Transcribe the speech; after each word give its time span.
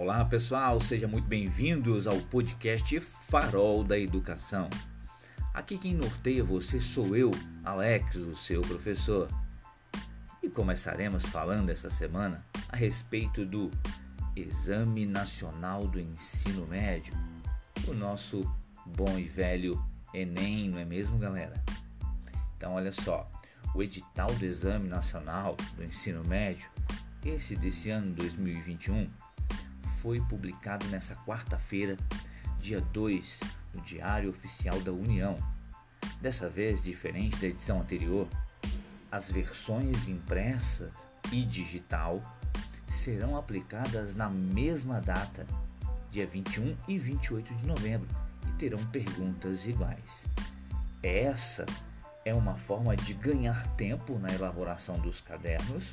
Olá 0.00 0.24
pessoal, 0.24 0.80
sejam 0.80 1.10
muito 1.10 1.26
bem-vindos 1.26 2.06
ao 2.06 2.16
podcast 2.20 3.00
Farol 3.00 3.82
da 3.82 3.98
Educação. 3.98 4.70
Aqui 5.52 5.76
quem 5.76 5.92
norteia 5.92 6.44
você 6.44 6.78
sou 6.78 7.16
eu, 7.16 7.32
Alex, 7.64 8.14
o 8.14 8.36
seu 8.36 8.60
professor. 8.60 9.28
E 10.40 10.48
começaremos 10.48 11.26
falando 11.26 11.70
essa 11.70 11.90
semana 11.90 12.38
a 12.68 12.76
respeito 12.76 13.44
do 13.44 13.72
Exame 14.36 15.04
Nacional 15.04 15.88
do 15.88 15.98
Ensino 15.98 16.64
Médio, 16.68 17.12
o 17.88 17.92
nosso 17.92 18.48
bom 18.86 19.18
e 19.18 19.24
velho 19.24 19.84
Enem, 20.14 20.68
não 20.68 20.78
é 20.78 20.84
mesmo, 20.84 21.18
galera? 21.18 21.60
Então, 22.56 22.74
olha 22.74 22.92
só, 22.92 23.28
o 23.74 23.82
edital 23.82 24.32
do 24.32 24.44
Exame 24.44 24.88
Nacional 24.88 25.56
do 25.74 25.82
Ensino 25.82 26.22
Médio, 26.28 26.70
esse 27.24 27.56
desse 27.56 27.90
ano 27.90 28.12
2021, 28.14 29.10
foi 30.02 30.20
publicado 30.20 30.86
nessa 30.86 31.14
quarta-feira, 31.16 31.96
dia 32.60 32.80
2, 32.80 33.40
no 33.74 33.80
Diário 33.82 34.30
Oficial 34.30 34.80
da 34.80 34.92
União. 34.92 35.36
Dessa 36.20 36.48
vez, 36.48 36.82
diferente 36.82 37.36
da 37.38 37.46
edição 37.46 37.80
anterior, 37.80 38.28
as 39.10 39.30
versões 39.30 40.08
impressas 40.08 40.92
e 41.32 41.44
digital 41.44 42.22
serão 42.88 43.36
aplicadas 43.36 44.14
na 44.14 44.28
mesma 44.28 45.00
data, 45.00 45.46
dia 46.10 46.26
21 46.26 46.76
e 46.86 46.98
28 46.98 47.54
de 47.54 47.66
novembro, 47.66 48.08
e 48.46 48.52
terão 48.58 48.84
perguntas 48.86 49.66
iguais. 49.66 50.24
Essa 51.02 51.64
é 52.24 52.34
uma 52.34 52.56
forma 52.56 52.96
de 52.96 53.14
ganhar 53.14 53.66
tempo 53.76 54.18
na 54.18 54.28
elaboração 54.32 54.98
dos 54.98 55.20
cadernos 55.20 55.92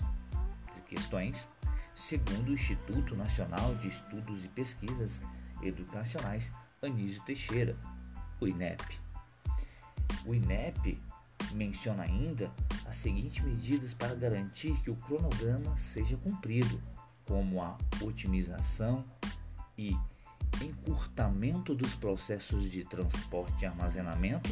de 0.73 0.81
questões, 0.81 1.47
segundo 1.95 2.49
o 2.49 2.53
Instituto 2.53 3.15
Nacional 3.15 3.73
de 3.75 3.87
Estudos 3.87 4.43
e 4.43 4.49
Pesquisas 4.49 5.11
Educacionais 5.63 6.51
Anísio 6.81 7.23
Teixeira, 7.23 7.75
o 8.39 8.47
INEP. 8.47 8.83
O 10.25 10.33
INEP 10.33 11.01
menciona 11.53 12.03
ainda 12.03 12.51
as 12.85 12.97
seguintes 12.97 13.43
medidas 13.43 13.93
para 13.93 14.13
garantir 14.13 14.79
que 14.81 14.91
o 14.91 14.95
cronograma 14.95 15.77
seja 15.77 16.17
cumprido, 16.17 16.81
como 17.25 17.61
a 17.61 17.77
otimização 18.01 19.03
e 19.77 19.97
encurtamento 20.61 21.73
dos 21.73 21.95
processos 21.95 22.69
de 22.69 22.83
transporte 22.83 23.63
e 23.63 23.65
armazenamento 23.65 24.49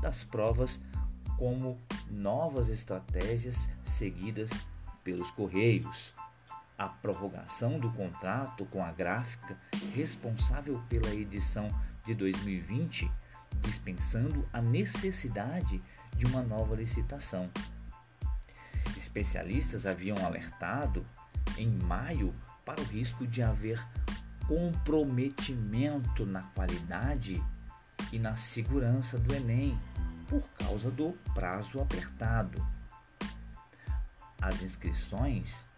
das 0.00 0.24
provas, 0.24 0.80
como 1.36 1.78
novas 2.10 2.68
estratégias 2.68 3.68
seguidas 3.84 4.50
pelos 5.04 5.30
Correios, 5.30 6.12
a 6.80 6.88
prorrogação 6.88 7.78
do 7.78 7.90
contrato 7.90 8.64
com 8.64 8.82
a 8.82 8.90
gráfica 8.90 9.54
responsável 9.94 10.82
pela 10.88 11.10
edição 11.10 11.68
de 12.06 12.14
2020 12.14 13.10
dispensando 13.60 14.48
a 14.50 14.62
necessidade 14.62 15.82
de 16.16 16.24
uma 16.24 16.40
nova 16.40 16.74
licitação. 16.74 17.50
Especialistas 18.96 19.84
haviam 19.84 20.16
alertado 20.24 21.04
em 21.58 21.68
maio 21.68 22.34
para 22.64 22.80
o 22.80 22.84
risco 22.84 23.26
de 23.26 23.42
haver 23.42 23.78
comprometimento 24.48 26.24
na 26.24 26.44
qualidade 26.54 27.42
e 28.10 28.18
na 28.18 28.36
segurança 28.36 29.18
do 29.18 29.34
Enem 29.34 29.78
por 30.26 30.42
causa 30.52 30.90
do 30.90 31.12
prazo 31.34 31.78
apertado. 31.78 32.66
As 34.40 34.62
inscrições 34.62 35.68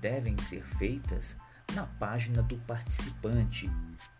devem 0.00 0.36
ser 0.38 0.62
feitas 0.62 1.36
na 1.74 1.86
página 1.86 2.42
do 2.42 2.56
participante 2.58 3.70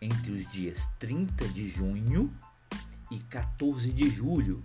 entre 0.01 0.31
os 0.31 0.51
dias 0.51 0.87
30 0.99 1.47
de 1.49 1.69
junho 1.69 2.33
e 3.09 3.19
14 3.19 3.91
de 3.91 4.09
julho. 4.09 4.63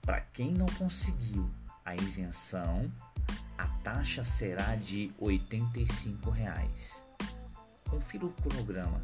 Para 0.00 0.20
quem 0.20 0.52
não 0.52 0.66
conseguiu 0.66 1.50
a 1.84 1.94
isenção, 1.94 2.90
a 3.58 3.66
taxa 3.84 4.24
será 4.24 4.74
de 4.76 5.12
85 5.18 6.30
reais. 6.30 7.02
Confira 7.88 8.26
o 8.26 8.32
cronograma. 8.32 9.00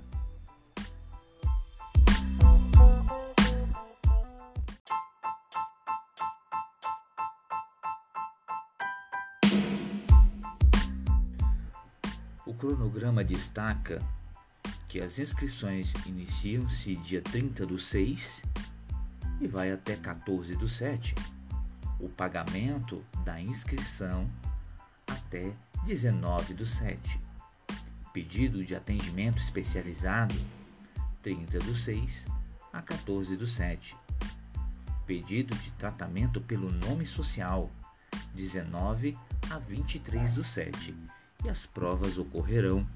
O 12.48 12.54
cronograma 12.54 13.22
destaca 13.22 14.00
que 14.88 15.02
as 15.02 15.18
inscrições 15.18 15.92
iniciam-se 16.06 16.96
dia 16.96 17.20
30 17.20 17.66
do 17.66 17.78
6 17.78 18.42
e 19.38 19.46
vai 19.46 19.70
até 19.70 19.94
14 19.96 20.56
do 20.56 20.66
7. 20.66 21.14
O 22.00 22.08
pagamento 22.08 23.04
da 23.22 23.38
inscrição 23.38 24.26
até 25.06 25.52
19 25.84 26.54
do 26.54 26.64
7. 26.64 27.20
Pedido 28.14 28.64
de 28.64 28.74
atendimento 28.74 29.42
especializado 29.42 30.34
30 31.22 31.58
do 31.58 31.76
6 31.76 32.24
a 32.72 32.80
14 32.80 33.36
do 33.36 33.46
7. 33.46 33.94
Pedido 35.04 35.54
de 35.54 35.70
tratamento 35.72 36.40
pelo 36.40 36.72
nome 36.72 37.04
social 37.04 37.70
19 38.34 39.18
a 39.50 39.58
23 39.58 40.32
do 40.32 40.42
7. 40.42 40.96
E 41.44 41.48
as 41.48 41.66
provas 41.66 42.18
ocorrerão 42.18 42.86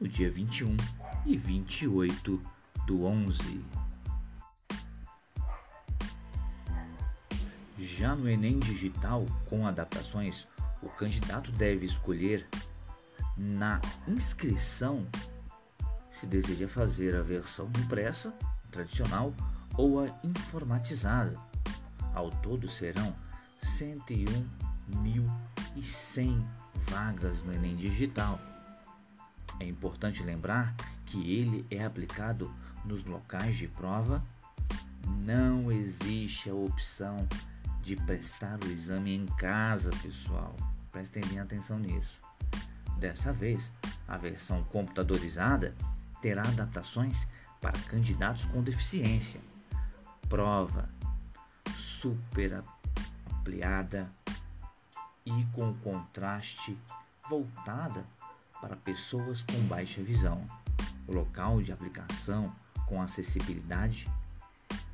no 0.00 0.08
dia 0.08 0.30
21 0.30 0.76
e 1.26 1.36
28 1.36 2.42
do 2.86 3.04
11. 3.04 3.64
Já 7.78 8.14
no 8.14 8.28
Enem 8.28 8.58
Digital, 8.58 9.26
com 9.48 9.66
adaptações, 9.66 10.46
o 10.82 10.88
candidato 10.88 11.52
deve 11.52 11.86
escolher 11.86 12.46
na 13.36 13.80
inscrição 14.08 15.06
se 16.22 16.26
deseja 16.26 16.68
fazer 16.68 17.16
a 17.16 17.22
versão 17.22 17.68
impressa, 17.84 18.32
tradicional 18.70 19.34
ou 19.76 20.04
a 20.04 20.06
informatizada. 20.22 21.36
Ao 22.14 22.30
todo 22.30 22.70
serão 22.70 23.12
101.100 23.78 26.44
vagas 26.88 27.42
no 27.42 27.52
Enem 27.52 27.76
Digital 27.76 28.38
é 29.62 29.66
importante 29.66 30.22
lembrar 30.22 30.74
que 31.06 31.32
ele 31.32 31.64
é 31.70 31.84
aplicado 31.84 32.52
nos 32.84 33.04
locais 33.04 33.56
de 33.56 33.68
prova. 33.68 34.22
Não 35.24 35.70
existe 35.70 36.50
a 36.50 36.54
opção 36.54 37.28
de 37.80 37.96
prestar 37.96 38.58
o 38.64 38.70
exame 38.70 39.14
em 39.14 39.26
casa, 39.26 39.90
pessoal. 40.02 40.54
Prestem 40.90 41.22
bem 41.28 41.38
atenção 41.38 41.78
nisso. 41.78 42.20
Dessa 42.98 43.32
vez, 43.32 43.70
a 44.08 44.16
versão 44.16 44.64
computadorizada 44.64 45.74
terá 46.20 46.42
adaptações 46.42 47.26
para 47.60 47.78
candidatos 47.88 48.44
com 48.46 48.62
deficiência. 48.62 49.40
Prova 50.28 50.88
super 51.76 52.64
ampliada 53.38 54.10
e 55.24 55.44
com 55.52 55.74
contraste 55.74 56.76
voltada 57.28 58.04
para 58.60 58.76
pessoas 58.76 59.42
com 59.42 59.60
baixa 59.66 60.02
visão. 60.02 60.44
O 61.06 61.12
local 61.12 61.62
de 61.62 61.72
aplicação 61.72 62.54
com 62.86 63.00
acessibilidade. 63.00 64.08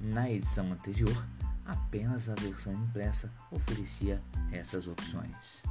Na 0.01 0.31
edição 0.31 0.73
anterior, 0.73 1.27
apenas 1.67 2.29
a 2.29 2.35
versão 2.35 2.73
impressa 2.73 3.31
oferecia 3.51 4.21
essas 4.53 4.87
opções. 4.87 5.63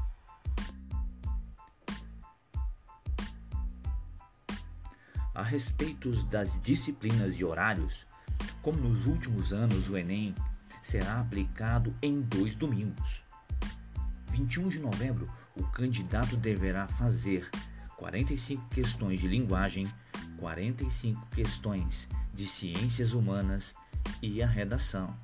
A 5.33 5.43
respeito 5.43 6.11
das 6.25 6.59
disciplinas 6.61 7.39
e 7.39 7.45
horários, 7.45 8.05
como 8.61 8.79
nos 8.79 9.05
últimos 9.05 9.53
anos 9.53 9.87
o 9.87 9.95
Enem 9.95 10.33
será 10.81 11.19
aplicado 11.19 11.93
em 12.01 12.21
dois 12.21 12.55
domingos. 12.55 13.26
21 14.37 14.67
de 14.67 14.79
novembro, 14.79 15.27
o 15.55 15.63
candidato 15.63 16.37
deverá 16.37 16.87
fazer 16.87 17.49
45 17.97 18.69
questões 18.69 19.19
de 19.19 19.27
linguagem, 19.27 19.91
45 20.37 21.25
questões 21.31 22.07
de 22.35 22.45
ciências 22.45 23.13
humanas 23.13 23.73
e 24.21 24.43
a 24.43 24.47
redação. 24.47 25.17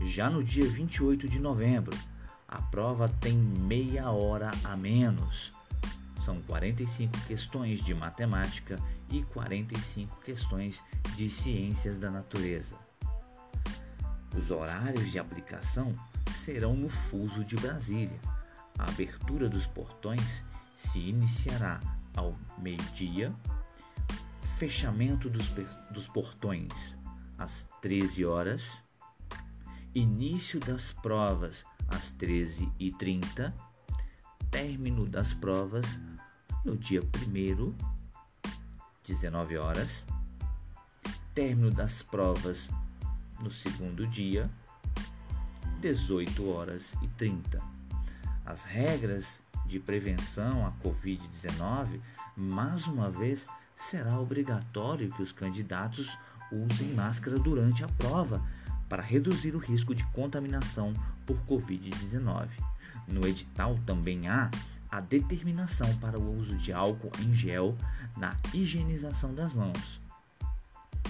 Já 0.00 0.30
no 0.30 0.42
dia 0.42 0.64
28 0.64 1.28
de 1.28 1.38
novembro, 1.38 1.94
a 2.48 2.60
prova 2.62 3.06
tem 3.06 3.36
meia 3.36 4.10
hora 4.10 4.50
a 4.64 4.74
menos. 4.74 5.52
São 6.24 6.40
45 6.42 7.18
questões 7.26 7.84
de 7.84 7.94
matemática 7.94 8.78
e 9.10 9.22
45 9.24 10.20
questões 10.20 10.82
de 11.16 11.28
ciências 11.28 11.98
da 11.98 12.10
natureza. 12.10 12.76
Os 14.34 14.50
horários 14.50 15.10
de 15.10 15.18
aplicação 15.18 15.94
serão 16.44 16.74
no 16.74 16.88
fuso 16.88 17.44
de 17.44 17.54
Brasília. 17.56 18.18
A 18.78 18.88
abertura 18.88 19.48
dos 19.48 19.66
portões 19.66 20.42
se 20.76 20.98
iniciará 20.98 21.80
ao 22.16 22.36
meio-dia, 22.58 23.32
fechamento 24.58 25.30
dos, 25.30 25.48
dos 25.90 26.08
portões 26.08 26.96
às 27.38 27.64
13 27.80 28.24
horas, 28.24 28.82
início 29.94 30.58
das 30.58 30.92
provas 30.92 31.64
às 31.88 32.12
13h30, 32.14 33.52
término 34.50 35.06
das 35.06 35.32
provas 35.32 35.86
no 36.64 36.76
dia 36.76 37.00
1 37.02 37.74
19 39.04 39.58
horas, 39.58 40.04
término 41.34 41.70
das 41.70 42.02
provas 42.02 42.68
no 43.40 43.50
segundo 43.50 44.06
dia, 44.06 44.50
18 45.82 46.48
horas 46.48 46.94
e 47.02 47.08
30. 47.08 47.60
As 48.46 48.62
regras 48.62 49.40
de 49.66 49.80
prevenção 49.80 50.64
à 50.64 50.70
Covid-19, 50.80 51.98
mais 52.36 52.86
uma 52.86 53.10
vez, 53.10 53.44
será 53.76 54.16
obrigatório 54.20 55.10
que 55.10 55.22
os 55.22 55.32
candidatos 55.32 56.08
usem 56.52 56.94
máscara 56.94 57.36
durante 57.36 57.82
a 57.82 57.88
prova 57.88 58.40
para 58.88 59.02
reduzir 59.02 59.56
o 59.56 59.58
risco 59.58 59.92
de 59.92 60.04
contaminação 60.12 60.94
por 61.26 61.36
Covid-19. 61.48 62.46
No 63.08 63.26
edital 63.26 63.76
também 63.84 64.28
há 64.28 64.52
a 64.88 65.00
determinação 65.00 65.96
para 65.96 66.16
o 66.16 66.38
uso 66.38 66.54
de 66.58 66.72
álcool 66.72 67.10
em 67.18 67.34
gel 67.34 67.76
na 68.16 68.36
higienização 68.54 69.34
das 69.34 69.52
mãos. 69.52 70.00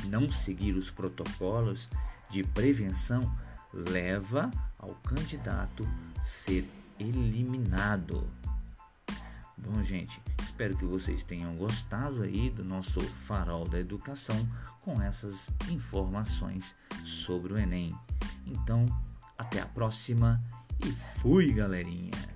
Não 0.07 0.33
seguir 0.33 0.73
os 0.77 0.89
protocolos 0.89 1.91
de 2.31 2.43
prevenção 2.43 3.31
leva 3.73 4.51
ao 4.79 4.95
candidato 4.97 5.85
ser 6.25 6.69
eliminado. 6.99 8.27
Bom, 9.57 9.83
gente, 9.83 10.21
espero 10.43 10.77
que 10.77 10.85
vocês 10.85 11.23
tenham 11.23 11.55
gostado 11.55 12.23
aí 12.23 12.51
do 12.51 12.65
nosso 12.65 13.01
farol 13.27 13.69
da 13.69 13.79
educação 13.79 14.37
com 14.81 15.01
essas 15.01 15.49
informações 15.71 16.75
sobre 17.05 17.53
o 17.53 17.59
Enem. 17.59 17.95
Então, 18.47 18.87
até 19.39 19.61
a 19.61 19.67
próxima 19.67 20.43
e 20.85 20.91
fui, 21.21 21.53
galerinha! 21.53 22.32